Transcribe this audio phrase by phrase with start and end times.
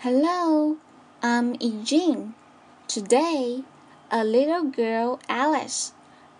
[0.00, 0.76] Hello,
[1.22, 2.34] I'm Eugene.
[2.88, 3.64] Today,
[4.10, 5.92] a little girl, Alice,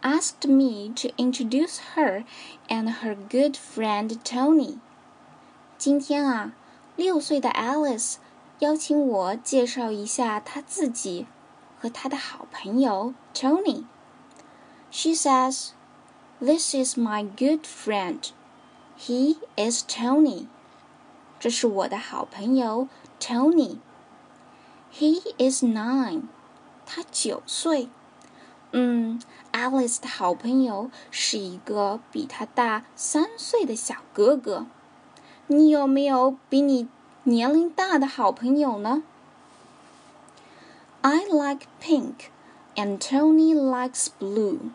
[0.03, 2.25] asked me to introduce her
[2.69, 4.79] and her good friend Tony.
[5.79, 6.53] 今天啊，
[6.97, 8.17] 六岁的 Alice
[8.59, 11.27] 邀请我介绍一下她自己
[11.81, 13.85] 和她的好朋友 Tony.
[14.91, 15.71] She says,
[16.41, 18.31] "This is my good friend.
[18.99, 20.49] He is Tony."
[21.39, 22.89] 这是我的好朋友
[23.21, 23.79] Tony.
[24.93, 26.23] He is nine.
[26.87, 27.89] 他九岁。
[28.73, 29.21] 嗯，
[29.53, 34.67] Alice 的好朋友是一个比他大三岁的小哥哥。
[35.47, 36.89] 你有没有比你
[37.25, 39.03] 年龄大的好朋友呢？
[41.03, 42.31] I like pink,
[42.77, 44.71] and Tony likes blue.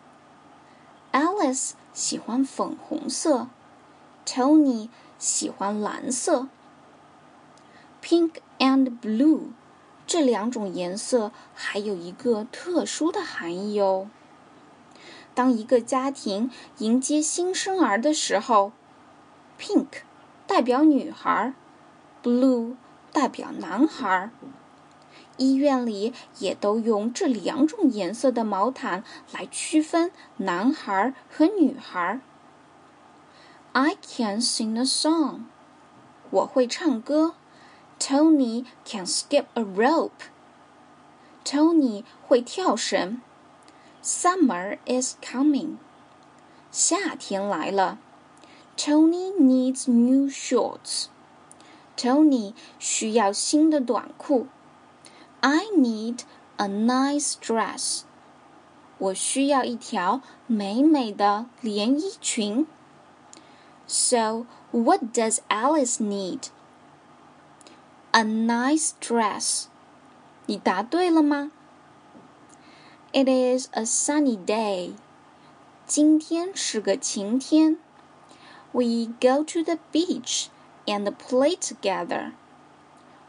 [1.12, 3.48] Alice 喜欢粉红色，
[4.26, 6.48] Tony 喜欢蓝色。
[8.03, 9.51] Pink and blue
[10.09, 14.11] 这两种颜色还有一个特殊的含义哦。
[15.35, 18.73] 当一个家庭迎接新生儿的时候
[19.59, 20.03] ，pink
[20.47, 21.55] 代表女孩
[22.23, 22.75] ，blue
[23.13, 24.31] 代表男孩。
[25.39, 32.21] 医院里也都用这两种颜色的毛毯来区分男孩和女孩。
[33.73, 35.45] I can sing a song，
[36.31, 37.37] 我会唱歌。
[38.02, 40.24] Tony can skip a rope.
[41.44, 43.22] Tony 会跳绳。
[44.04, 45.78] Summer is coming.
[46.72, 47.98] 夏天来了。
[48.78, 51.08] Tony needs new shorts.
[51.98, 54.48] Tony 需要新的短裤。
[55.42, 56.20] I need
[56.58, 58.02] a nice dress.
[59.00, 62.68] 我需要一条美美的连衣裙。
[63.88, 66.50] So, what does Alice need?
[68.12, 69.66] a nice dress.
[70.46, 71.52] 你答对了吗？
[73.14, 74.94] It is a sunny day.
[75.86, 77.78] 今天是个晴天。
[78.72, 80.48] We go to the beach
[80.86, 82.34] and play together.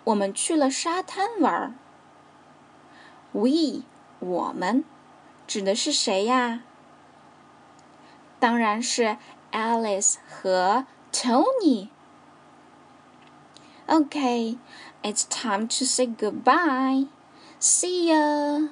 [0.04, 1.78] 我们去了沙滩玩。
[3.32, 3.82] We
[4.20, 4.84] 我们
[5.46, 6.62] 指的是谁呀？
[8.40, 9.16] 当然是
[9.52, 11.88] Alice 和 Tony。
[13.89, 14.55] Okay,
[15.03, 17.05] it's time to say goodbye.
[17.59, 18.69] See ya.